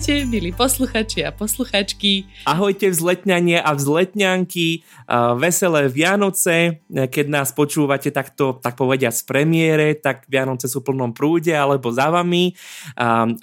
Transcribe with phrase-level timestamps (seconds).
[0.00, 2.24] Ahojte, milí posluchači a posluchačky.
[2.48, 4.80] Ahojte vzletňanie a vzletňanky,
[5.36, 6.80] veselé Vianoce.
[6.88, 11.92] Keď nás počúvate takto, tak povedia z premiére, tak Vianoce sú v plnom prúde alebo
[11.92, 12.56] za vami,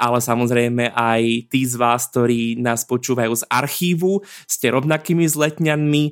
[0.02, 6.04] ale samozrejme aj tí z vás, ktorí nás počúvajú z archívu, ste rovnakými vzletňanmi,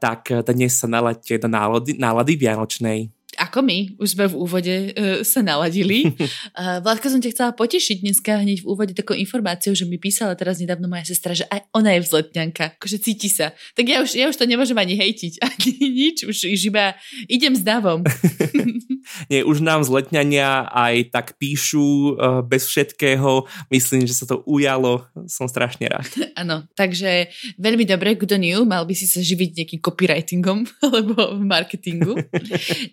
[0.00, 5.20] tak dnes sa naladte do nálady, nálady Vianočnej ako my, už sme v úvode uh,
[5.22, 6.12] sa naladili.
[6.18, 10.34] uh, Vládka som ťa chcela potešiť dneska hneď v úvode takou informáciou, že mi písala
[10.34, 13.54] teraz nedávno moja sestra, že aj ona je vzletňanka, akože cíti sa.
[13.78, 16.96] Tak ja už, ja už to nemôžem ani hejtiť, ani nič, už, iba
[17.28, 18.02] idem s davom.
[19.28, 23.44] Nie, už nám zletňania aj tak píšu uh, bez všetkého.
[23.68, 25.04] Myslím, že sa to ujalo.
[25.28, 26.08] Som strašne rád.
[26.34, 27.28] Áno, takže
[27.60, 32.16] veľmi dobre, kto new, mal by si sa živiť nejakým copywritingom alebo marketingu.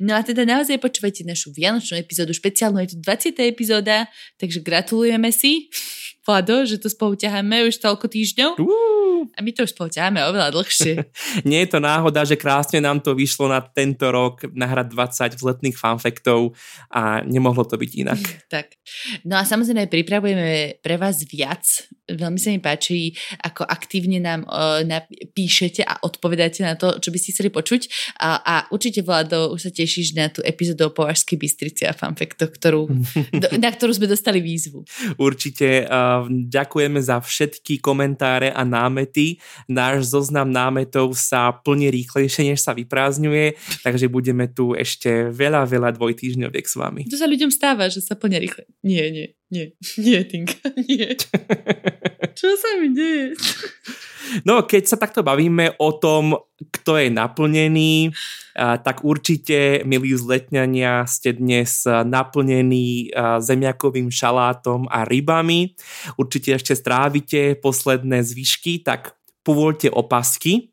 [0.03, 3.35] No a teda naozaj počúvajte našu vianočnú epizódu špeciálnu, je to 20.
[3.43, 4.07] epizóda,
[4.39, 5.67] takže gratulujeme si,
[6.21, 8.61] Vlado, že to spolu ťaháme už toľko týždňov.
[8.61, 9.25] Uh.
[9.37, 10.93] A my to už spolu ťaháme oveľa dlhšie.
[11.49, 15.77] Nie je to náhoda, že krásne nám to vyšlo na tento rok nahrať 20 vzletných
[15.77, 16.53] fanfektov
[16.93, 18.21] a nemohlo to byť inak.
[18.53, 18.77] tak.
[19.25, 21.89] No a samozrejme pripravujeme pre vás viac.
[22.17, 24.83] Veľmi sa mi páči, ako aktívne nám uh,
[25.31, 28.15] píšete a odpovedáte na to, čo by ste chceli počuť.
[28.19, 32.51] A, a určite, Vlado, už sa tešíš na tú epizódu o Považskej Bystrici a fanfektoch,
[32.51, 32.89] ktorú,
[33.31, 34.83] do, na ktorú sme dostali výzvu.
[35.15, 35.87] Určite.
[35.87, 39.39] Uh, ďakujeme za všetky komentáre a námety.
[39.67, 45.89] Náš zoznam námetov sa plne rýchlejšie, než sa vyprázdňuje, takže budeme tu ešte veľa, veľa
[45.95, 47.01] dvojtýždňoviek s vami.
[47.07, 48.67] To sa ľuďom stáva, že sa plne rýchle.
[48.83, 51.13] Nie, nie, nie, nie, Tinka, nie.
[52.31, 53.35] Čo sa mi deje?
[54.47, 56.39] No, keď sa takto bavíme o tom,
[56.71, 58.15] kto je naplnený,
[58.55, 63.11] tak určite, milí zletňania, ste dnes naplnení
[63.43, 65.75] zemiakovým šalátom a rybami.
[66.15, 70.69] Určite ešte strávite posledné zvyšky, tak povolte opasky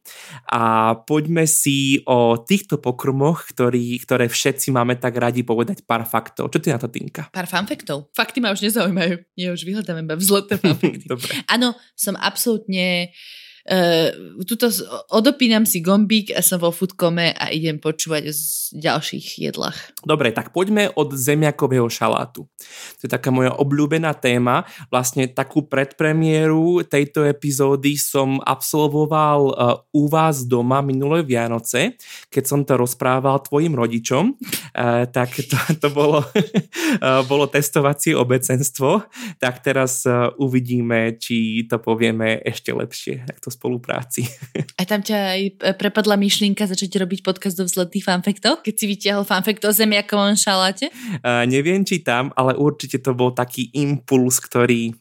[0.49, 6.53] a poďme si o týchto pokrmoch, ktorý, ktoré všetci máme tak radi povedať pár faktov.
[6.53, 7.33] Čo ty na to, Tinka?
[7.33, 8.13] Pár fanfaktov.
[8.13, 9.25] Fakty ma už nezaujímajú.
[9.41, 11.09] Ja už vyhľadám iba vzletné fanfakty.
[11.49, 14.73] Áno, som absolútne uh, Uh, tuto
[15.13, 18.35] odopínam si gombík a som vo foodkome a idem počúvať o
[18.81, 19.77] ďalších jedlách.
[20.01, 22.49] Dobre, tak poďme od zemiakového šalátu.
[22.97, 24.65] To je taká moja obľúbená téma.
[24.89, 32.01] Vlastne takú predpremiéru tejto epizódy som absolvoval uh, u vás doma minulé Vianoce,
[32.33, 34.33] keď som to rozprával tvojim rodičom.
[34.73, 36.25] Uh, tak to, to bolo,
[37.31, 39.05] bolo testovacie obecenstvo.
[39.37, 40.09] Tak teraz
[40.41, 44.23] uvidíme, či to povieme ešte lepšie, ak to spolupráci.
[44.81, 45.43] A tam ťa aj
[45.75, 50.95] prepadla myšlienka začať robiť podcast o vzletných fanfektov, keď si vytiahol fanfekt o zemiakovom šaláte?
[51.21, 54.95] Uh, neviem, či tam, ale určite to bol taký impuls, ktorý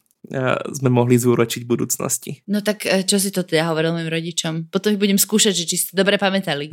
[0.76, 2.30] sme mohli zúročiť v budúcnosti.
[2.44, 4.54] No tak e, čo si to teda hovoril mojim rodičom?
[4.68, 6.68] Potom ich budem skúšať, že či si to dobre pamätali.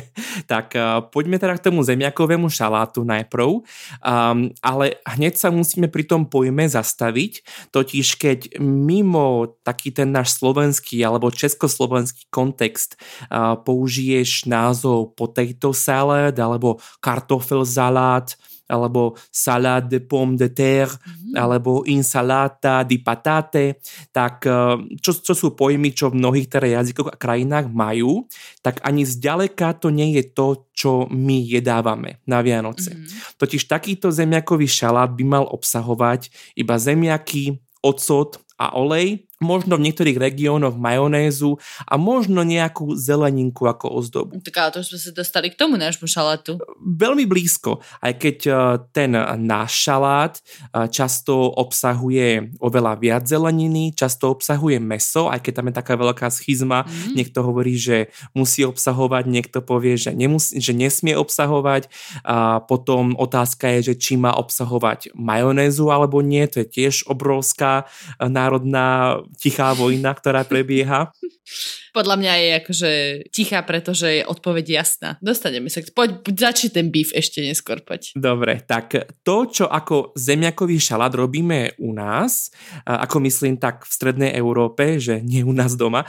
[0.52, 6.06] tak e, poďme teda k tomu zemiakovému šalátu najprv, um, ale hneď sa musíme pri
[6.06, 7.42] tom pojme zastaviť,
[7.74, 12.94] totiž keď mimo taký ten náš slovenský alebo československý kontext
[13.26, 18.38] uh, použiješ názov potato salad alebo kartofel salát,
[18.70, 21.34] alebo salát de pomme de terre, mm-hmm.
[21.34, 23.82] alebo insalata di patate,
[24.14, 28.24] tak eh, čo, čo sú pojmy, čo v mnohých teda jazykoch a krajinách majú,
[28.62, 32.94] tak ani zďaleka to nie je to, čo my jedávame na Vianoce.
[32.94, 33.36] Mm-hmm.
[33.36, 40.20] Totiž takýto zemiakový šalát by mal obsahovať iba zemiaky, ocot a olej, možno v niektorých
[40.20, 41.56] regiónoch majonézu
[41.88, 44.36] a možno nejakú zeleninku ako ozdobu.
[44.44, 46.60] Tak ale to sme sa dostali k tomu nášmu šalátu.
[46.76, 48.52] Veľmi blízko, aj keď e,
[48.92, 50.40] ten náš šalát e,
[50.92, 56.84] často obsahuje oveľa viac zeleniny, často obsahuje meso, aj keď tam je taká veľká schizma.
[56.84, 57.16] Mm.
[57.16, 61.88] Niekto hovorí, že musí obsahovať, niekto povie, že, nemusí, že nesmie obsahovať.
[62.28, 67.88] A potom otázka je, že či má obsahovať majonézu alebo nie, to je tiež obrovská
[68.20, 71.10] e, národná tichá vojna, ktorá prebieha.
[71.90, 72.90] Podľa mňa je akože
[73.34, 75.18] tichá, pretože je odpoveď jasná.
[75.18, 75.82] Dostaneme sa.
[75.90, 78.14] Poď, začni ten býv ešte neskôr, poď.
[78.14, 78.94] Dobre, tak
[79.26, 82.54] to, čo ako zemiakový šalát robíme u nás,
[82.86, 86.06] ako myslím tak v strednej Európe, že nie u nás doma,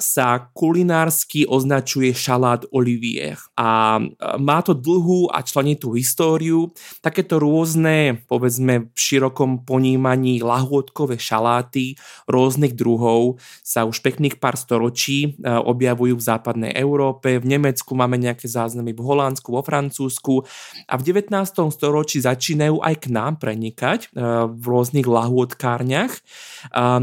[0.00, 0.26] sa
[0.56, 3.36] kulinársky označuje šalát olivier.
[3.60, 4.00] A
[4.40, 6.72] má to dlhú a členitú históriu.
[7.04, 11.98] Takéto rôzne, povedzme v širokom ponímaní lahôdkové šaláty
[12.30, 17.38] rôznych druhov sa už pekných pár storočí storočí objavujú v západnej Európe.
[17.38, 20.46] V Nemecku máme nejaké záznamy v Holandsku, vo Francúzsku
[20.86, 21.34] a v 19.
[21.74, 24.10] storočí začínajú aj k nám prenikať
[24.50, 26.12] v rôznych lahôdkárniach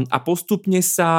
[0.08, 1.10] a postupne sa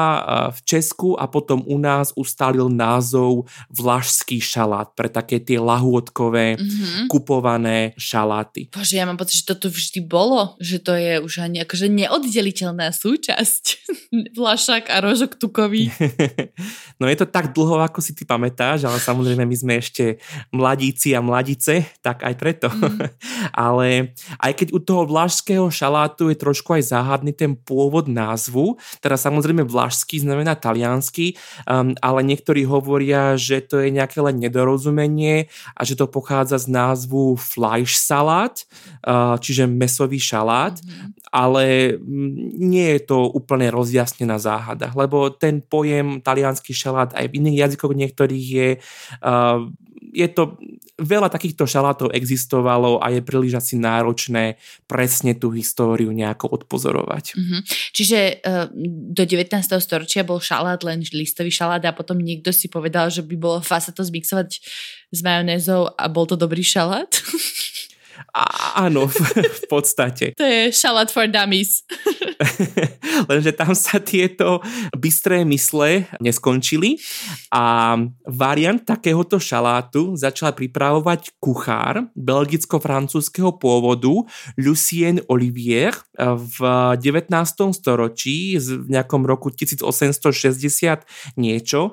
[0.50, 7.06] v Česku a potom u nás ustálil názov vlašský šalát pre také tie lahôdkové mm-hmm.
[7.06, 8.72] kupované šaláty.
[8.72, 12.90] Bože, ja mám pocit, že toto vždy bolo, že to je už ani akože neoddeliteľná
[12.90, 13.64] súčasť
[14.40, 15.92] vlašak a rožok tukový.
[16.98, 20.20] no je to tak dlho, ako si ty pamätáš, ale samozrejme my sme ešte
[20.52, 22.68] mladíci a mladice, tak aj preto.
[22.68, 23.08] Mm.
[23.68, 29.16] ale aj keď u toho vlašského šalátu je trošku aj záhadný ten pôvod názvu, teda
[29.16, 31.36] samozrejme vlašský znamená taliansky,
[31.66, 36.72] um, ale niektorí hovoria, že to je nejaké len nedorozumenie a že to pochádza z
[36.72, 38.64] názvu fleisch salát,
[39.06, 40.78] uh, čiže mesový šalát,
[41.30, 46.18] ale mm, nie je to úplne rozjasnená záhada, lebo ten pojem
[46.70, 48.68] talianský šalát aj v iných jazykoch niektorých je,
[49.26, 49.66] uh,
[50.14, 50.58] je to,
[51.00, 57.24] veľa takýchto šalátov existovalo a je príliš asi náročné presne tú históriu nejako odpozorovať.
[57.34, 57.60] Mm-hmm.
[57.96, 58.68] Čiže uh,
[59.16, 59.48] do 19.
[59.80, 63.80] storočia bol šalát len listový šalát a potom niekto si povedal, že by bolo fá
[63.80, 64.60] sa to zmixovať
[65.10, 67.10] s majonézou a bol to dobrý šalát?
[68.30, 68.44] A,
[68.86, 70.36] áno, v, v podstate.
[70.36, 71.82] To je šalát for dummies.
[73.30, 74.60] Lenže tam sa tieto
[74.96, 77.00] bystré mysle neskončili
[77.52, 77.96] a
[78.28, 84.24] variant takéhoto šalátu začal pripravovať kuchár belgicko-francúzského pôvodu
[84.56, 86.58] Lucien Olivier v
[86.98, 87.30] 19.
[87.74, 91.92] storočí v nejakom roku 1860 niečo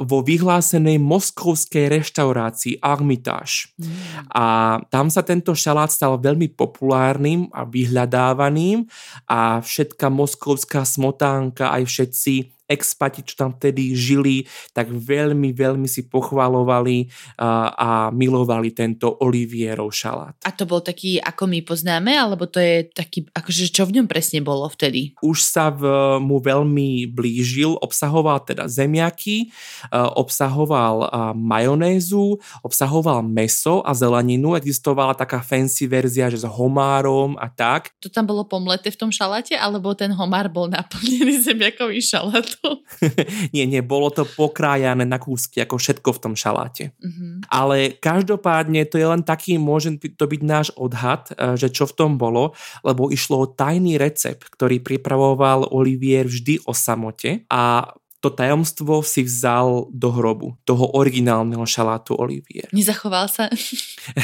[0.00, 3.72] vo vyhlásenej moskovskej reštaurácii Armitage.
[3.78, 3.88] Mm.
[4.34, 4.44] A
[4.90, 8.86] tam sa tento šalát stal veľmi populárnym a vyhľadávaným
[9.30, 16.08] a všetka moskovská smotánka, aj všetci expati, čo tam vtedy žili, tak veľmi, veľmi si
[16.08, 20.34] pochvalovali a, milovali tento Olivierov šalát.
[20.44, 24.06] A to bol taký, ako my poznáme, alebo to je taký, akože čo v ňom
[24.08, 25.12] presne bolo vtedy?
[25.20, 25.84] Už sa v,
[26.20, 29.52] mu veľmi blížil, obsahoval teda zemiaky,
[29.92, 37.92] obsahoval majonézu, obsahoval meso a zeleninu, existovala taká fancy verzia, že s homárom a tak.
[38.00, 42.53] To tam bolo pomleté v tom šaláte, alebo ten homár bol naplnený zemiakovým šalát?
[42.58, 42.84] To?
[43.54, 46.94] nie, nie, bolo to pokrájané na kúsky, ako všetko v tom šaláte.
[47.00, 47.50] Mm-hmm.
[47.50, 51.96] Ale každopádne to je len taký, môže to byť náš odhad, e, že čo v
[51.96, 52.52] tom bolo,
[52.86, 57.90] lebo išlo o tajný recept, ktorý pripravoval Olivier vždy o samote a
[58.24, 62.72] to tajomstvo si vzal do hrobu, toho originálneho šalátu Olivier.
[62.72, 63.52] Nezachoval sa?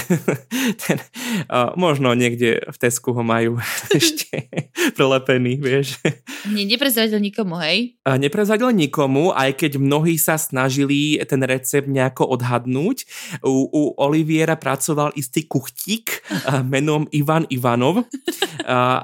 [0.89, 1.05] Ten,
[1.53, 3.61] uh, možno niekde v Tesku ho majú
[3.93, 4.49] ešte
[4.97, 6.01] prelepený, vieš.
[6.49, 8.01] Nie, neprezradil nikomu, hej?
[8.09, 13.05] Uh, neprezradil nikomu, aj keď mnohí sa snažili ten recept nejako odhadnúť.
[13.45, 18.05] U, u Oliviera pracoval istý kuchtík uh, menom Ivan Ivanov uh,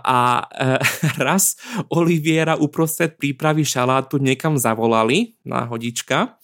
[0.00, 0.80] a uh,
[1.20, 1.60] raz
[1.92, 6.38] Oliviera uprostred prípravy šalátu niekam zavolal zavolali na hodička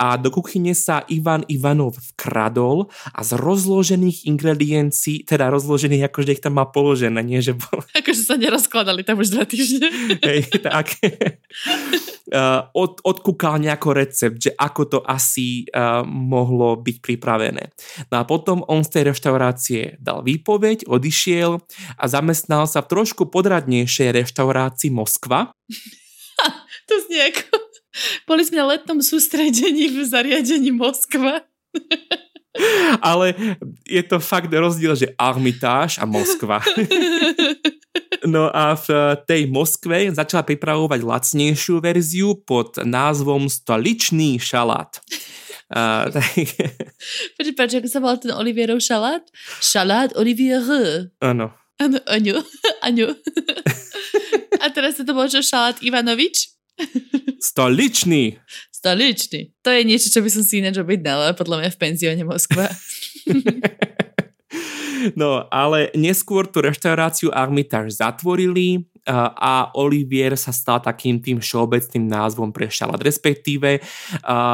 [0.00, 6.40] a do kuchyne sa Ivan Ivanov vkradol a z rozložených ingrediencií, teda rozložených akože ich
[6.40, 7.84] tam má položené, nie že bol...
[8.00, 9.92] Akože sa nerozkladali tam už dva týždne.
[10.28, 10.96] Hej, tak.
[12.82, 17.76] od, odkúkal nejako recept, že ako to asi uh, mohlo byť pripravené.
[18.08, 21.60] No a potom on z tej reštaurácie dal výpoveď, odišiel
[22.00, 25.52] a zamestnal sa v trošku podradnejšej reštaurácii Moskva.
[26.88, 27.61] to znie ako
[28.28, 31.44] boli sme na letnom sústredení v zariadení Moskva.
[33.00, 33.32] Ale
[33.88, 36.60] je to fakt rozdiel, že Armitáž a Moskva.
[38.22, 44.94] No a v tej Moskve začala pripravovať lacnejšiu verziu pod názvom Stoličný šalát.
[45.66, 46.30] Uh, tak...
[47.42, 49.26] Ako sa volal ten Olivierov šalát?
[49.58, 50.62] Šalát Olivier.
[51.18, 51.50] Áno.
[51.82, 53.06] Áno.
[54.62, 56.51] A teraz sa to bolo čo, šalát Ivanovič?
[57.42, 58.38] Stoličný.
[58.70, 59.54] Stoličný.
[59.62, 62.70] To je niečo, čo by som si ináč objednala, podľa mňa v penzióne Moskva.
[65.20, 72.54] no, ale neskôr tú reštauráciu Armitage zatvorili, a Olivier sa stal takým tým všeobecným názvom
[72.54, 73.02] pre šalát.
[73.02, 73.82] Respektíve,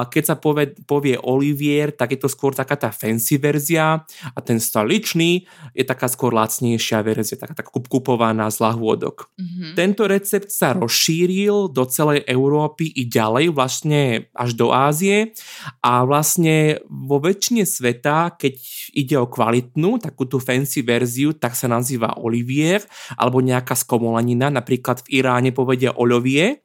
[0.08, 4.56] keď sa povie, povie Olivier, tak je to skôr taká tá fancy verzia a ten
[4.56, 5.44] stoličný
[5.76, 9.28] je taká skôr lacnejšia verzia, taká, taká kupovaná z lahôdok.
[9.36, 9.70] Mm-hmm.
[9.76, 15.36] Tento recept sa rozšíril do celej Európy i ďalej, vlastne až do Ázie
[15.84, 18.54] a vlastne vo väčšine sveta, keď
[18.96, 22.80] ide o kvalitnú, takú tú fancy verziu, tak sa nazýva Olivier
[23.18, 26.62] alebo nejaká skomolanina Čína, napríklad v Iráne povedia oľovie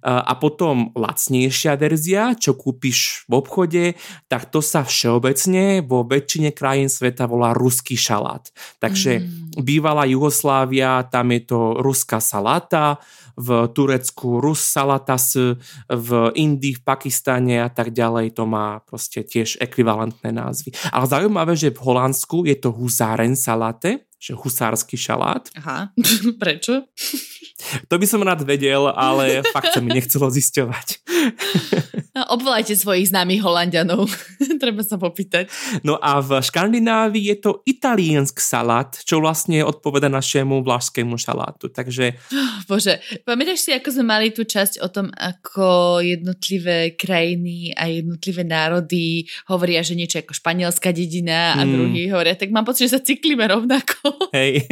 [0.00, 3.84] a potom lacnejšia verzia, čo kúpiš v obchode,
[4.32, 8.48] tak to sa všeobecne vo väčšine krajín sveta volá ruský šalát.
[8.80, 9.60] Takže mm.
[9.60, 12.96] bývalá Jugoslávia, tam je to ruská saláta,
[13.40, 15.32] v Turecku Rus salatas,
[15.88, 20.76] v Indii, v Pakistane a tak ďalej to má proste tiež ekvivalentné názvy.
[20.92, 25.48] Ale zaujímavé, že v Holandsku je to Husaren salate, že husársky šalát.
[25.56, 25.90] Aha,
[26.42, 26.84] prečo?
[27.88, 30.88] To by som rád vedel, ale fakt sa mi nechcelo zisťovať.
[32.10, 34.10] No, obvolajte svojich známych Holandianov.
[34.62, 35.46] Treba sa popýtať.
[35.86, 41.70] No a v Škandinávii je to italiensk salát, čo vlastne odpoveda našemu vlašskému šalátu.
[41.70, 42.18] Takže...
[42.70, 48.42] Bože, pamätáš si, ako sme mali tú časť o tom, ako jednotlivé krajiny a jednotlivé
[48.42, 51.70] národy hovoria, že niečo ako španielská dedina a mm.
[51.70, 54.18] druhý hovoria, tak mám pocit, že sa cyklíme rovnako.
[54.36, 54.66] Hej.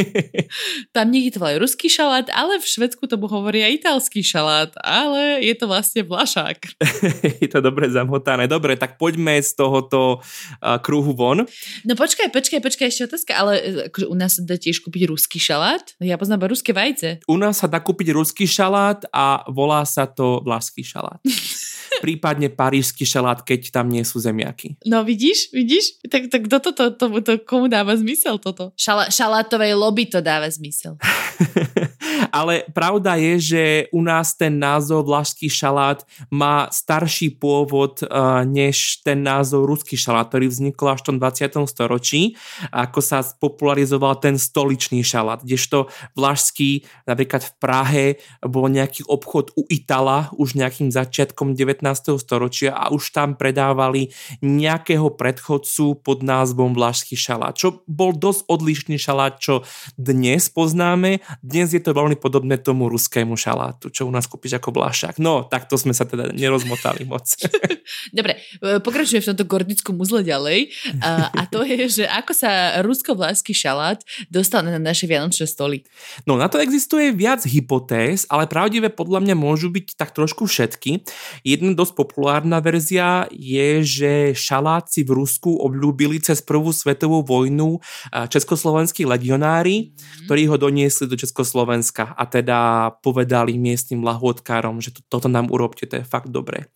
[0.90, 5.54] Tam niekde to volajú ruský šalát, ale v Švedsku tomu hovoria italský šalát, ale je
[5.54, 6.58] to vlastne vlašák.
[7.36, 8.48] je to dobre zamotané.
[8.48, 11.44] Dobre, tak poďme z tohoto uh, kruhu von.
[11.84, 13.52] No počkaj, počkaj, počkaj, ešte otázka, ale
[13.92, 15.84] akože u nás sa dá tiež kúpiť ruský šalát?
[16.00, 17.24] Ja poznám ruské vajce.
[17.28, 21.20] U nás sa dá kúpiť ruský šalát a volá sa to vlašský šalát.
[22.00, 24.78] prípadne parížský šalát, keď tam nie sú zemiaky.
[24.86, 26.04] No vidíš, vidíš?
[26.06, 28.72] Tak, tak kto to, to, to, to, komu dáva zmysel toto?
[28.78, 30.96] Šala, šalátovej lobby to dáva zmysel.
[32.30, 39.02] Ale pravda je, že u nás ten názov vlašský šalát má starší pôvod uh, než
[39.02, 41.68] ten názov ruský šalát, ktorý vznikol až v tom 20.
[41.68, 42.38] storočí,
[42.70, 48.06] ako sa popularizoval ten stoličný šalát, kdežto vlašský napríklad v Prahe
[48.44, 51.82] bol nejaký obchod u Itala už nejakým začiatkom 19
[52.18, 54.12] storočia a už tam predávali
[54.44, 59.64] nejakého predchodcu pod názvom Vlašský šalát, čo bol dosť odlišný šalát, čo
[59.98, 61.20] dnes poznáme.
[61.40, 65.16] Dnes je to veľmi podobné tomu ruskému šalátu, čo u nás kúpiš ako Vlašák.
[65.22, 67.24] No, takto sme sa teda nerozmotali moc.
[68.16, 70.72] Dobre, e, pokračujem v tomto gordickom uzle ďalej.
[71.00, 75.86] A, a to je, že ako sa rusko-vlášsky šalát dostal na naše vianočné stoly.
[76.28, 81.06] No, na to existuje viac hypotéz, ale pravdivé podľa mňa môžu byť tak trošku všetky.
[81.46, 87.80] Jedna dosť populárna verzia je, že šaláci v Rusku obľúbili cez prvú svetovú vojnu
[88.12, 90.26] československí legionári, mm.
[90.26, 91.77] ktorí ho doniesli do Československa
[92.14, 96.66] a teda povedali miestnym lahôdkárom, že to, toto nám urobte, to je fakt dobré.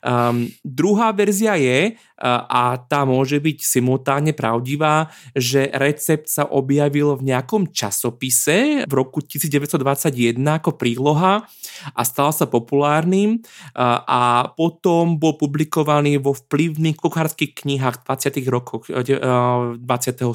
[0.00, 7.32] Um, druhá verzia je, a tá môže byť simultánne pravdivá, že recept sa objavil v
[7.32, 11.48] nejakom časopise v roku 1921 ako príloha
[11.96, 13.40] a stal sa populárnym
[14.04, 18.44] a potom bol publikovaný vo vplyvných kuchárských knihách 20.
[18.52, 19.80] rokoch 20.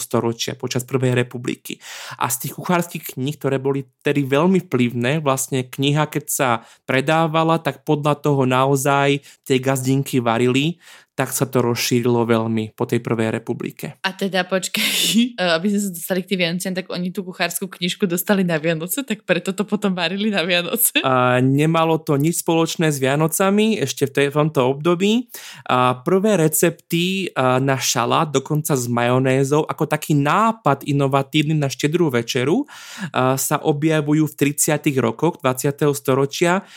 [0.01, 1.77] storočia počas Prvej republiky.
[2.17, 6.49] A z tých kuchárskych kníh, ktoré boli tedy veľmi vplyvné, vlastne kniha, keď sa
[6.89, 10.81] predávala, tak podľa toho naozaj tie gazdinky varili,
[11.15, 13.95] tak sa to rozšírilo veľmi po tej prvej republike.
[14.03, 14.91] A teda počkaj,
[15.57, 19.07] aby sme sa dostali k tým Vianociam, tak oni tú kuchárskú knižku dostali na Vianoce,
[19.07, 20.99] tak preto to potom varili na Vianoce?
[21.07, 25.31] A nemalo to nič spoločné s Vianocami ešte v, tej, v tomto období.
[25.71, 32.67] A prvé recepty na šalát, dokonca s majonézou, ako taký nápad inovatívny na štedrú večeru,
[33.15, 34.91] sa objavujú v 30.
[34.99, 35.79] rokoch 20.
[35.95, 36.67] storočia,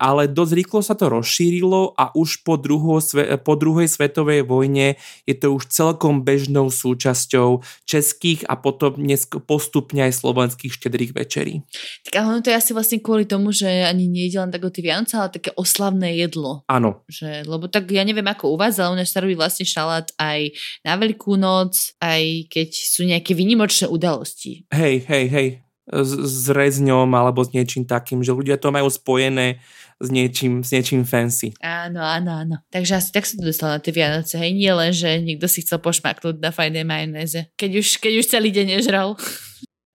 [0.00, 3.04] ale dosť rýchlo sa to rozšírilo a už po, druho,
[3.44, 4.94] po druhej svetovej vojne
[5.26, 8.94] je to už celkom bežnou súčasťou českých a potom
[9.42, 11.66] postupne aj slovenských štedrých večerí.
[12.06, 14.70] Tak ale to je asi vlastne kvôli tomu, že ani nie ide len tak o
[14.70, 16.62] tie Vianoce, ale také oslavné jedlo.
[16.70, 17.02] Áno.
[17.10, 20.14] Že, lebo tak ja neviem ako u vás, ale u nás sa robí vlastne šalát
[20.22, 20.54] aj
[20.86, 24.70] na Veľkú noc, aj keď sú nejaké vynimočné udalosti.
[24.70, 29.62] Hej, hej, hej s, rezňom alebo s niečím takým, že ľudia to majú spojené
[29.96, 31.56] s niečím, s niečím fancy.
[31.64, 32.56] Áno, áno, áno.
[32.68, 34.36] Takže asi tak sa to dostalo na tie Vianoce.
[34.36, 37.48] Hej, nie len, že niekto si chcel pošmaknúť na fajnej majonéze.
[37.56, 39.16] Keď už, keď už celý deň nežral.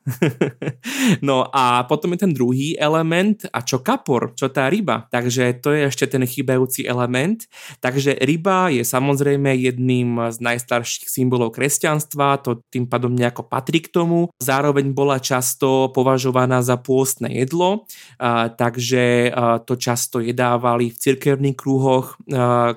[1.28, 5.08] no a potom je ten druhý element a čo kapor, čo tá ryba.
[5.14, 7.46] Takže to je ešte ten chýbajúci element.
[7.80, 13.94] Takže ryba je samozrejme jedným z najstarších symbolov kresťanstva, to tým pádom nejako patrí k
[13.94, 14.34] tomu.
[14.42, 17.88] Zároveň bola často považovaná za pôstne jedlo,
[18.58, 19.32] takže
[19.64, 22.20] to často jedávali v cirkevných krúhoch,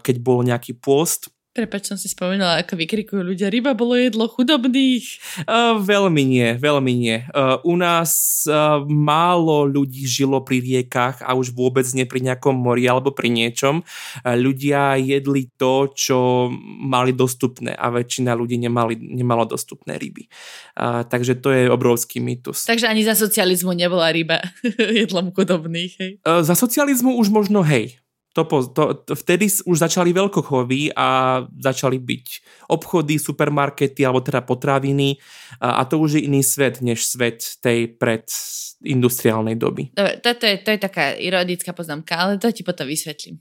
[0.01, 5.07] keď bol nejaký pôst Prepač, som si spomenula, ako vykrikujú ľudia, ryba bolo jedlo chudobných.
[5.47, 7.23] Uh, veľmi nie, veľmi nie.
[7.31, 12.59] Uh, u nás uh, málo ľudí žilo pri riekach a už vôbec nie pri nejakom
[12.59, 13.87] mori alebo pri niečom.
[13.87, 16.51] Uh, ľudia jedli to, čo
[16.83, 20.27] mali dostupné a väčšina ľudí nemali, nemalo dostupné ryby.
[20.75, 22.67] Uh, takže to je obrovský mýtus.
[22.67, 24.43] Takže ani za socializmu nebola ryba
[25.07, 26.13] jedlom chudobných, hej?
[26.27, 27.95] Uh, za socializmu už možno hej
[28.35, 28.43] to,
[28.75, 32.27] to, to, vtedy už začali veľkochovy a začali byť
[32.75, 35.15] obchody, supermarkety alebo teda potraviny
[35.63, 39.95] a, a to už je iný svet než svet tej predindustriálnej doby.
[39.95, 43.39] Dobre, to, to, je, to je taká ironická poznámka, ale to ti potom vysvetlím.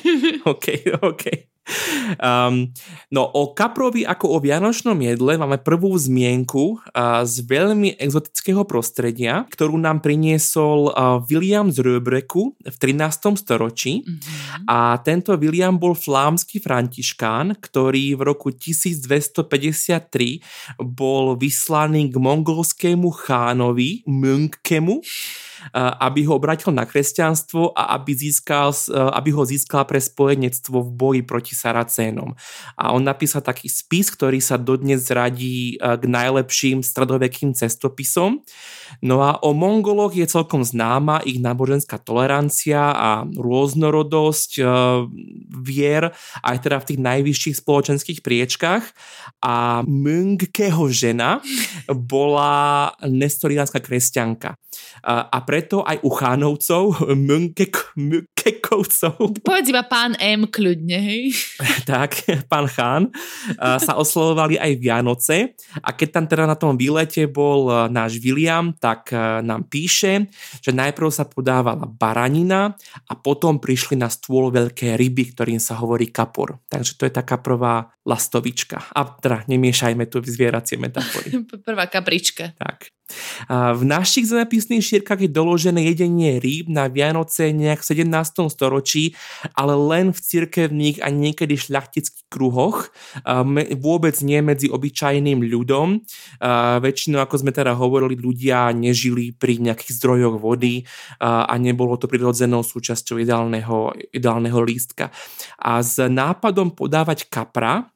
[0.52, 0.66] OK,
[1.02, 1.55] OK.
[2.22, 2.70] Um,
[3.10, 9.42] no o kaprovi ako o vianočnom jedle máme prvú zmienku uh, z veľmi exotického prostredia,
[9.50, 13.34] ktorú nám priniesol uh, William z Röbreku v 13.
[13.34, 14.06] storočí.
[14.06, 14.70] Mm-hmm.
[14.70, 24.06] A tento William bol flámsky františkán, ktorý v roku 1253 bol vyslaný k mongolskému chánovi
[24.06, 25.02] Münkkemu
[25.74, 31.22] aby ho obratil na kresťanstvo a aby, získal, aby ho získal pre spojenectvo v boji
[31.22, 32.36] proti Saracénom.
[32.76, 38.44] A on napísal taký spis, ktorý sa dodnes radí k najlepším stredovekým cestopisom.
[39.02, 44.62] No a o Mongoloch je celkom známa ich náboženská tolerancia a rôznorodosť
[45.50, 48.84] vier aj teda v tých najvyšších spoločenských priečkách
[49.42, 51.42] a Mungkeho žena
[51.90, 54.58] bola nestoriánska kresťanka.
[55.06, 57.06] A preto aj u chánovcov,
[57.96, 59.40] Münkekovcov.
[59.46, 61.30] Povedz iba pán M kľudne, hej.
[61.90, 63.14] tak, pán Chán,
[63.56, 69.14] sa oslovovali aj Vianoce a keď tam teda na tom výlete bol náš William, tak
[69.46, 70.26] nám píše,
[70.58, 72.74] že najprv sa podávala baranina
[73.06, 76.58] a potom prišli na stôl veľké ryby, ktorým sa hovorí kapor.
[76.66, 78.94] Takže to je taká prvá lastovička.
[78.94, 81.42] A teda nemiešajme tu zvieracie metafory.
[81.66, 82.54] Prvá kaprička.
[82.54, 82.94] Tak.
[83.46, 88.50] V našich zemepisných šírkach je doložené jedenie rýb na Vianoce nejak v 17.
[88.50, 89.14] storočí,
[89.54, 92.90] ale len v cirkevných a niekedy šľachtických kruhoch,
[93.78, 96.02] vôbec nie medzi obyčajným ľudom.
[96.82, 100.82] Väčšinou, ako sme teda hovorili, ľudia nežili pri nejakých zdrojoch vody
[101.22, 105.14] a nebolo to prirodzenou súčasťou ideálneho, ideálneho lístka.
[105.62, 107.86] A s nápadom podávať kapra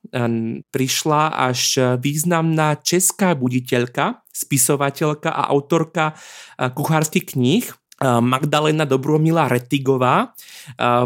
[0.70, 6.14] prišla až významná česká buditeľka, spisovateľka a autorka
[6.56, 7.66] kuchárskych kníh
[8.00, 10.32] Magdalena Dobromila Retigová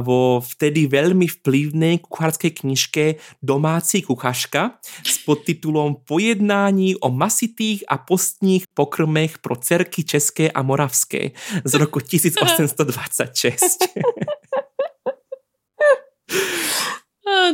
[0.06, 8.70] vo vtedy veľmi vplyvnej kuchárskej knižke Domáci kuchaška s podtitulom Pojednání o masitých a postních
[8.70, 11.34] pokrmech pro cerky české a moravské
[11.64, 13.90] z roku 1826.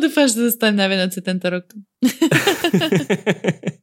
[0.00, 1.64] Dúfam, že dostanem na Vianoce tento rok.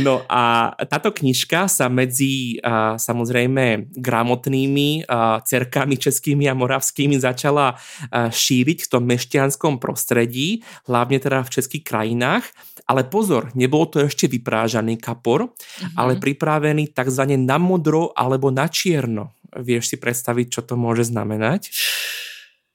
[0.00, 7.74] No a táto knižka sa medzi a, samozrejme gramotnými a, cerkami českými a moravskými začala
[7.74, 12.44] a, šíriť v tom mešťanskom prostredí, hlavne teda v českých krajinách.
[12.90, 15.94] Ale pozor, nebol to ešte vyprážaný kapor, mm-hmm.
[15.94, 17.24] ale pripravený tzv.
[17.38, 19.36] na modro alebo na čierno.
[19.50, 21.74] Vieš si predstaviť, čo to môže znamenať?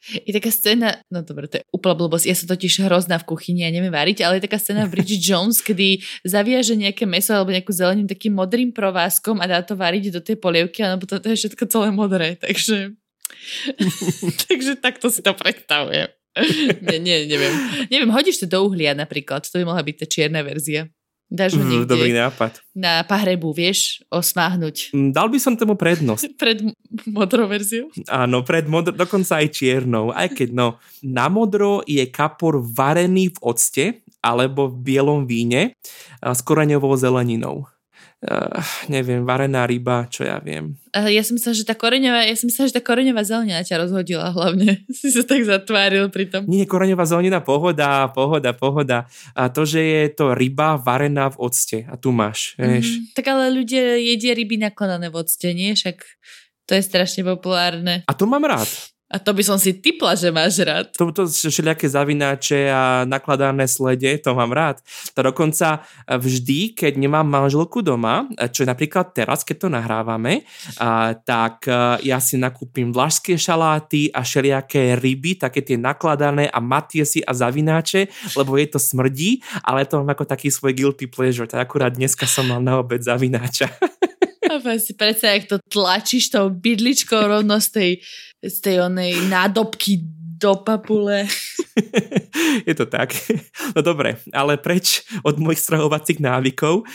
[0.05, 3.65] Je taká scéna, no dobre, to je úplná blbosť, ja som totiž hrozná v kuchyni
[3.65, 7.49] a neviem variť, ale je taká scéna v Bridget Jones, kedy zaviaže nejaké meso alebo
[7.49, 11.33] nejakú zeleninu takým modrým provázkom a dá to variť do tej polievky a potom to
[11.33, 12.93] je všetko celé modré, takže
[14.45, 16.09] takže takto si to predstavujem.
[16.85, 17.53] nie, nie, neviem.
[17.87, 20.91] Neviem, hodíš to do uhlia napríklad, to by mohla byť tá čierna verzia.
[21.25, 22.61] Dáš ho mm, niekde Dobrý nápad.
[22.77, 24.93] na pahrebu, vieš, osmáhnuť.
[24.93, 26.33] Mm, dal by som tomu prednosť.
[26.41, 26.61] pred
[27.09, 27.89] modrou verziou?
[28.05, 30.13] Áno, pred modro, dokonca aj čiernou.
[30.13, 33.85] Aj keď, no, na modro je kapor varený v octe
[34.21, 35.73] alebo v bielom víne
[36.21, 37.69] s koreňovou zeleninou
[38.25, 40.75] uh, neviem, varená ryba, čo ja viem.
[40.91, 43.85] Uh, ja som myslela, že tá koreňová, ja som myslela, že tá koreňová zelenina ťa
[43.85, 44.83] rozhodila hlavne.
[44.99, 46.49] si sa tak zatváril pri tom.
[46.49, 48.97] Nie, koreňová zelenina, pohoda, pohoda, pohoda.
[49.37, 51.77] A to, že je to ryba varená v octe.
[51.85, 52.97] A tu máš, vieš.
[52.97, 55.77] Mm, tak ale ľudia jedia ryby nakladané v octe, nie?
[55.77, 56.01] Však
[56.65, 58.01] to je strašne populárne.
[58.09, 58.67] A to mám rád.
[59.15, 60.91] A to by som si typla, že máš rád.
[60.99, 64.83] To, to všelijaké zavináče a nakladané slede, to mám rád.
[65.15, 70.43] To dokonca vždy, keď nemám manželku doma, čo je napríklad teraz, keď to nahrávame,
[70.83, 76.59] a, tak a, ja si nakúpim vlašské šaláty a všelijaké ryby, také tie nakladané a
[76.59, 81.47] matiesy a zavináče, lebo je to smrdí, ale to mám ako taký svoj guilty pleasure.
[81.47, 83.71] Tak akurát dneska som mal na obed zavináča.
[84.45, 87.91] A si predsa, jak to tlačíš tou bydličkou rovno z tej,
[88.45, 91.25] z tej onej nádobky do papule.
[92.69, 93.15] je to tak.
[93.73, 96.85] No dobre, ale preč od mojich strahovacích návykov um,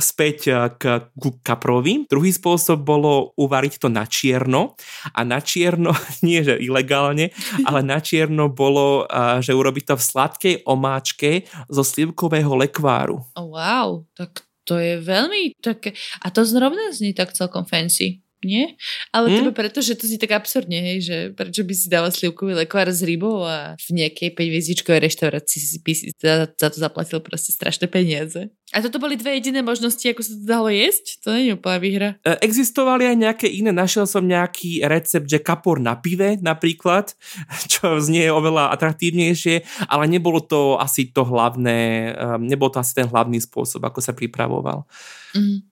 [0.00, 2.08] späť eh, k, k kaprovi.
[2.08, 4.74] Druhý spôsob bolo uvariť to na čierno
[5.12, 5.92] a na čierno,
[6.26, 7.30] nie že ilegálne,
[7.68, 11.30] ale na čierno bolo, uh, že urobiť to v sladkej omáčke
[11.68, 13.20] zo slivkového lekváru.
[13.36, 15.96] Oh, wow, tak to je veľmi také...
[16.20, 18.78] A to zrovna znie tak celkom fancy nie?
[19.10, 19.36] Ale hmm?
[19.42, 22.90] tebe preto, že to si tak absurdne, hej, že prečo by si dával slivkový lekvár
[22.90, 27.50] s rybou a v nejakej 5 reštaurácii si by si za, za to zaplatil proste
[27.50, 28.50] strašné peniaze.
[28.68, 31.24] A toto boli dve jediné možnosti, ako sa to dalo jesť?
[31.24, 32.08] To nie je úplná výhra.
[32.20, 33.72] E, existovali aj nejaké iné.
[33.72, 37.16] Našiel som nejaký recept, že kapor na pive napríklad,
[37.72, 43.08] čo znie oveľa atraktívnejšie, ale nebolo to asi to hlavné, e, nebol to asi ten
[43.08, 44.84] hlavný spôsob, ako sa pripravoval.
[45.32, 45.64] Mm.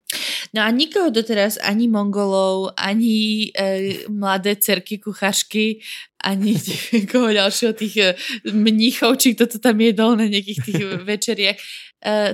[0.55, 5.81] No a nikoho doteraz, ani Mongolov, ani e, mladé cerky kuchašky,
[6.23, 6.59] ani
[7.11, 8.07] koho ďalšieho tých e,
[8.51, 11.65] mníchov, či kto to tam jedol na nejakých tých večeriach, e,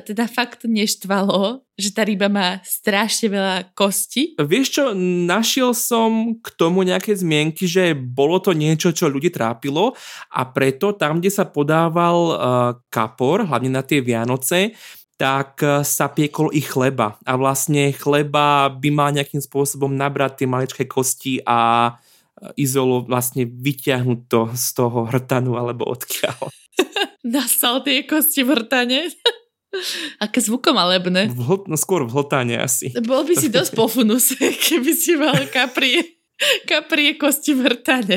[0.04, 4.36] teda fakt neštvalo, že tá ryba má strašne veľa kosti.
[4.36, 4.84] Vieš čo,
[5.26, 9.96] našiel som k tomu nejaké zmienky, že bolo to niečo, čo ľudí trápilo
[10.30, 12.38] a preto tam, kde sa podával uh,
[12.92, 14.76] kapor, hlavne na tie Vianoce,
[15.16, 17.16] tak eh, sa piekol i chleba.
[17.22, 23.46] A vlastne chleba by mal nejakým spôsobom nabrať tie maličké kosti a eh, izolo vlastne
[23.46, 26.50] vyťahnuť to z toho hrtanu alebo odkiaľ.
[27.22, 29.12] Nasal tie kosti v hrtane?
[30.24, 31.32] Aké zvukom alebné.
[31.32, 32.92] Vhl- no skôr v hltane asi.
[33.04, 36.20] Bol by si dosť pofunus, keby si mal kaprie,
[36.68, 38.16] kaprie kosti v hrtane.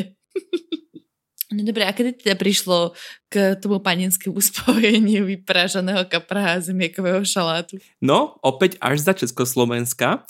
[1.55, 2.91] No dobre, a kedy teda prišlo
[3.31, 7.79] k tomu paninskému spojeniu vyprážaného kapra a zemiekového šalátu?
[8.03, 10.27] No, opäť až za Československa,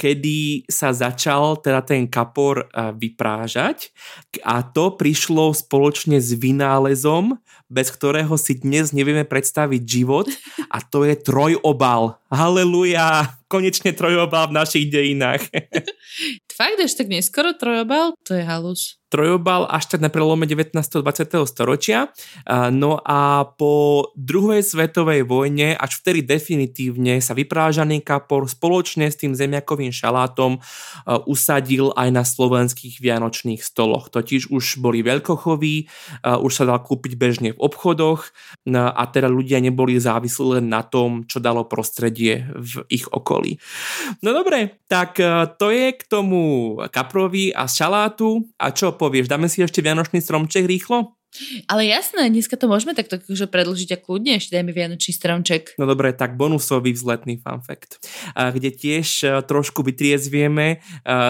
[0.00, 2.64] kedy sa začal teda ten kapor
[2.96, 3.92] vyprážať
[4.40, 7.36] a to prišlo spoločne s vynálezom,
[7.68, 10.28] bez ktorého si dnes nevieme predstaviť život
[10.72, 12.16] a to je trojobal.
[12.32, 13.36] Haleluja!
[13.46, 15.46] Konečne trojobal v našich dejinách.
[16.50, 18.14] Fakt, až tak neskoro trojobal?
[18.26, 20.74] To je halus trojobal až tak na prelome 19.
[20.74, 20.98] 20.
[21.46, 22.10] storočia.
[22.74, 29.38] No a po druhej svetovej vojne, až vtedy definitívne sa vyprážaný kapor spoločne s tým
[29.38, 30.58] zemiakovým šalátom
[31.30, 34.10] usadil aj na slovenských vianočných stoloch.
[34.10, 35.86] Totiž už boli veľkochoví,
[36.42, 38.34] už sa dal kúpiť bežne v obchodoch
[38.66, 43.62] no a teda ľudia neboli závislí len na tom, čo dalo prostredie v ich okolí.
[44.26, 45.22] No dobre, tak
[45.54, 48.44] to je k tomu kaprovi a šalátu.
[48.60, 49.28] A čo povieš?
[49.28, 51.16] Dáme si ešte Vianočný stromček rýchlo?
[51.66, 55.74] Ale jasné, dneska to môžeme takto akože predlžiť a kľudne ešte dajme Vianočný stromček.
[55.82, 57.98] No dobre, tak bonusový vzletný fun fact,
[58.38, 60.76] kde tiež e, trošku vytriezvieme e,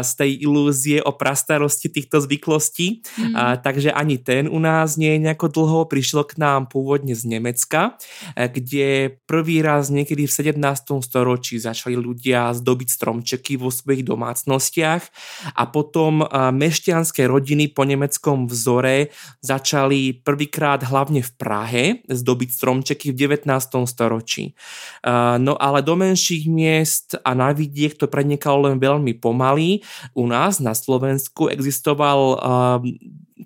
[0.05, 3.01] z tej ilúzie o prastarosti týchto zvyklostí.
[3.17, 3.65] Mm.
[3.65, 7.97] Takže ani ten u nás nie je nejako dlho, prišiel k nám pôvodne z Nemecka,
[8.37, 11.01] e, kde prvý raz niekedy v 17.
[11.01, 15.03] storočí začali ľudia zdobiť stromčeky vo svojich domácnostiach
[15.57, 19.09] a potom mešťanské rodiny po nemeckom vzore
[19.41, 23.47] začali začali prvýkrát hlavne v Prahe zdobiť stromčeky v 19.
[23.87, 24.59] storočí.
[25.39, 29.87] No ale do menších miest a na vidiek to prenikalo len veľmi pomaly.
[30.19, 32.43] U nás na Slovensku existoval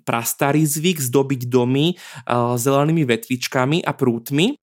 [0.01, 1.93] prastarý zvyk zdobiť domy
[2.57, 4.57] zelenými vetvičkami a prútmi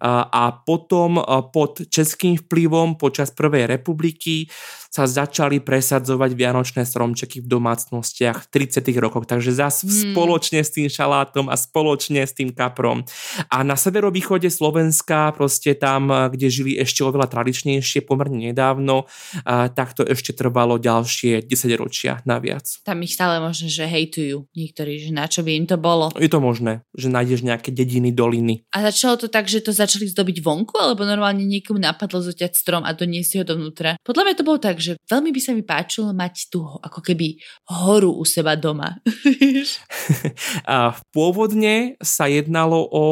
[0.00, 1.20] a potom
[1.52, 4.46] pod českým vplyvom počas Prvej republiky
[4.92, 8.84] sa začali presadzovať vianočné stromčeky v domácnostiach v 30.
[9.00, 9.24] rokoch.
[9.24, 10.12] Takže zas hmm.
[10.12, 13.00] spoločne s tým šalátom a spoločne s tým kaprom.
[13.48, 19.08] A na severovýchode Slovenska, proste tam, kde žili ešte oveľa tradičnejšie, pomerne nedávno,
[19.48, 22.84] tak to ešte trvalo ďalšie 10 ročia naviac.
[22.84, 26.12] Tam ich stále možno, že hejtujú niektorí, že na čo by im to bolo.
[26.20, 28.68] Je to možné, že nájdeš nejaké dediny, doliny.
[28.76, 32.82] A začalo to tak, že to začali zdobiť vonku, alebo normálne niekomu napadlo zoťať strom
[32.82, 33.96] a doniesť ho dovnútra.
[34.02, 37.38] Podľa mňa to bolo tak, že veľmi by sa mi páčilo mať tu ako keby
[37.70, 38.98] horu u seba doma.
[40.74, 43.06] a pôvodne sa jednalo o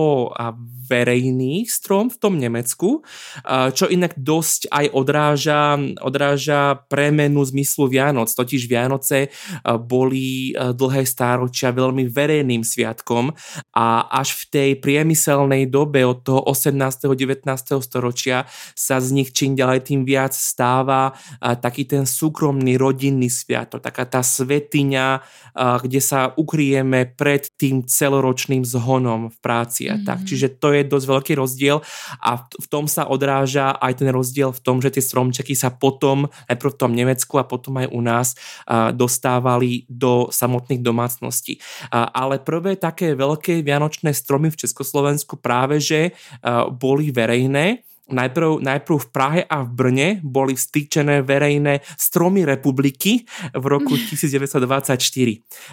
[0.91, 3.07] verejný strom v tom Nemecku,
[3.47, 8.27] čo inak dosť aj odráža, odráža premenu zmyslu Vianoc.
[8.35, 9.31] Totiž Vianoce
[9.87, 13.31] boli dlhé stáročia veľmi verejným sviatkom
[13.71, 17.07] a až v tej priemyselnej dobe od toho 18.
[17.07, 17.47] 19.
[17.87, 24.11] storočia sa z nich čím ďalej tým viac stáva taký ten súkromný rodinný sviatok, taká
[24.11, 25.23] tá svetiňa,
[25.55, 30.27] kde sa ukrieme pred tým celoročným zhonom v práci a tak.
[30.27, 30.27] Mm.
[30.27, 31.85] Čiže to je je dosť veľký rozdiel
[32.25, 36.33] a v tom sa odráža aj ten rozdiel v tom, že tie stromčeky sa potom,
[36.49, 38.29] najprv v tom Nemecku a potom aj u nás,
[38.97, 41.61] dostávali do samotných domácností.
[41.93, 46.17] Ale prvé také veľké vianočné stromy v Československu práve, že
[46.75, 53.23] boli verejné Najprv, najprv v Prahe a v Brne boli vstýčené verejné stromy republiky
[53.55, 54.59] v roku 1924.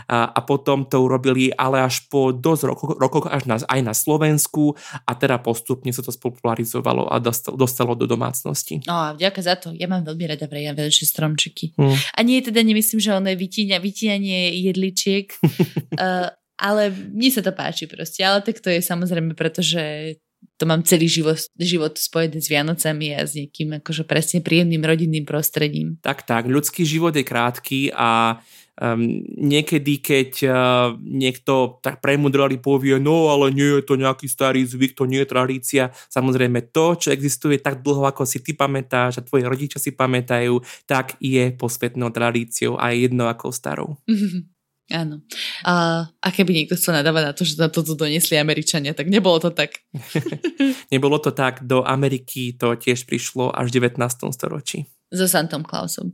[0.05, 3.93] A, a potom to urobili ale až po dosť rokoch, rokoch až na, aj na
[3.97, 8.85] Slovensku a teda postupne sa to spopularizovalo a dostalo, dostalo do domácnosti.
[8.85, 9.73] No a vďaka za to.
[9.73, 11.73] Ja mám veľmi rada veľšie stromčeky.
[11.73, 11.97] Hmm.
[12.13, 16.29] A nie teda nemyslím, že ono je vytíňa, vytíňanie jedličiek, uh,
[16.69, 18.21] ale mne sa to páči proste.
[18.21, 20.17] Ale tak to je samozrejme, pretože
[20.57, 25.23] to mám celý život, život spojený s Vianocami a s niekým akože presne príjemným rodinným
[25.23, 26.01] prostredím.
[26.01, 26.49] Tak, tak.
[26.49, 28.41] Ľudský život je krátky a
[28.81, 30.53] um, niekedy, keď uh,
[30.97, 35.29] niekto tak premudrali povie, no ale nie je to nejaký starý zvyk, to nie je
[35.29, 35.83] tradícia.
[36.09, 40.57] Samozrejme to, čo existuje tak dlho, ako si ty pamätáš a tvoji rodičia si pamätajú,
[40.89, 43.93] tak je posvetnou tradíciou a jedno ako starou.
[44.87, 45.19] Áno.
[45.67, 49.35] A, a keby niekto chcel nadávať na to, že na toto donesli Američania, tak nebolo
[49.43, 49.83] to tak.
[50.93, 51.67] nebolo to tak.
[51.67, 53.99] Do Ameriky to tiež prišlo až v 19.
[54.31, 54.87] storočí.
[55.07, 56.11] So Santom Klausom.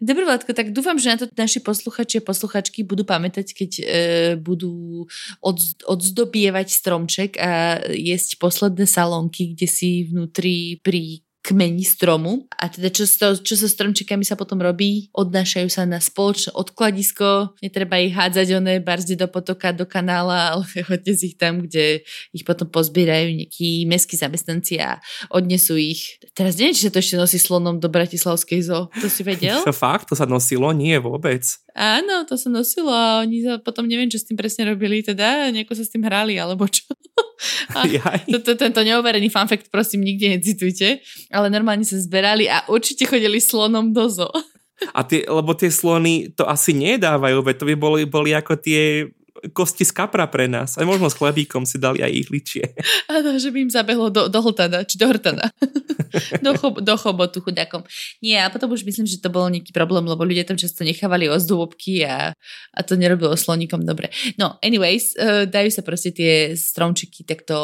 [0.00, 3.84] Dobre, Vládko, tak dúfam, že na to naši posluchači a posluchačky budú pamätať, keď e,
[4.40, 5.04] budú
[5.44, 12.46] od, odzdobievať stromček a jesť posledné salónky, kde si vnútri pri kmeni stromu.
[12.54, 15.10] A teda čo, to, čo so stromčekami sa potom robí?
[15.10, 20.64] Odnášajú sa na spoločné odkladisko, netreba ich hádzať oné barzde do potoka, do kanála, ale
[20.88, 25.02] hodne ich tam, kde ich potom pozbierajú nejakí mestskí zamestnanci a
[25.34, 26.22] odnesú ich.
[26.32, 28.88] Teraz neviem, či sa to ešte nosí slonom do Bratislavskej zo.
[29.02, 29.66] To si vedel?
[29.66, 30.70] To fakt, to sa nosilo?
[30.70, 31.42] Nie vôbec.
[31.72, 35.48] Áno, to sa nosilo a oni sa potom neviem, čo s tým presne robili, teda
[35.48, 36.84] nejako sa s tým hrali, alebo čo.
[37.74, 37.82] A
[38.22, 43.42] to, to, tento neoverený fanfakt prosím nikde necitujte, ale normálne sa zberali a určite chodili
[43.42, 44.30] slonom do zo.
[44.94, 49.10] A tie, lebo tie slony to asi nedávajú, veď to by boli, boli ako tie
[49.52, 50.76] kosti z kapra pre nás.
[50.76, 52.76] Aj možno s chlebíkom si dali aj ihličie.
[53.16, 55.48] Áno, že by im zabehlo do, do hltana, či do hrtana.
[56.44, 57.82] do, chob, do chobotu chudakom.
[58.20, 61.32] Nie, a potom už myslím, že to bol nejaký problém, lebo ľudia tam často nechávali
[61.32, 62.36] ozdôbky a,
[62.76, 64.12] a to nerobilo sloníkom dobre.
[64.36, 67.56] No, anyways, uh, dajú sa proste tie stromčiky takto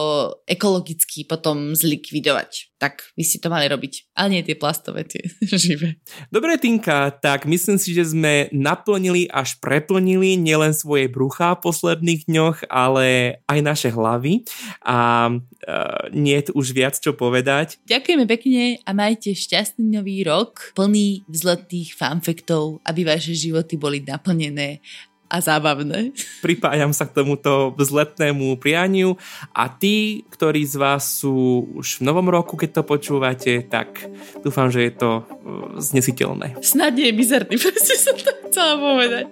[0.49, 4.15] ekologicky potom zlikvidovať tak vy ste to mali robiť.
[4.15, 5.27] Ale nie tie plastové, tie
[5.67, 5.99] živé.
[6.31, 12.71] Dobre, Tinka, tak myslím si, že sme naplnili až preplnili nielen svoje brucha posledných dňoch,
[12.71, 14.47] ale aj naše hlavy.
[14.87, 17.83] A uh, nie je už viac čo povedať.
[17.85, 24.81] Ďakujeme pekne a majte šťastný nový rok, plný vzletných fanfektov, aby vaše životy boli naplnené
[25.29, 26.17] a zábavné.
[26.41, 29.21] Pripájam sa k tomuto vzletnému prianiu
[29.53, 34.09] a tí, ktorí z vás sú už v novom roku, keď to počúvate, tak
[34.41, 36.59] dúfam, že je to uh, znesiteľné.
[36.65, 39.27] Snad nie je mizerný, proste som to chcela povedať.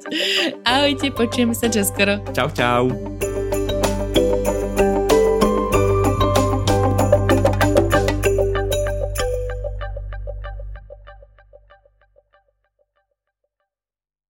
[0.63, 2.21] Ahojte, počujeme sa čoskoro.
[2.37, 3.36] Čau, čau.